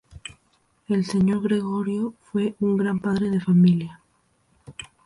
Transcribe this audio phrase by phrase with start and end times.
[0.87, 3.99] El señor Gregorio fue un gran padre de familia